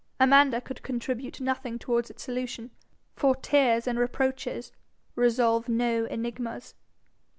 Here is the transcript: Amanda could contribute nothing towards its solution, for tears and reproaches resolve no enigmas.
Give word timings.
Amanda 0.19 0.59
could 0.61 0.81
contribute 0.81 1.39
nothing 1.39 1.77
towards 1.77 2.09
its 2.09 2.23
solution, 2.23 2.71
for 3.15 3.35
tears 3.35 3.85
and 3.85 3.99
reproaches 3.99 4.71
resolve 5.13 5.69
no 5.69 6.05
enigmas. 6.05 6.73